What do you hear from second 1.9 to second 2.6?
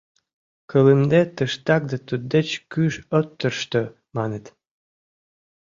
туддеч